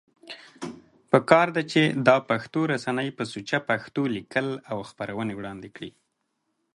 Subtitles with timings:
[1.11, 5.91] پکار ده چې دا پښتو رسنۍ په سوچه پښتو ليکل او خپرونې وړاندی کړي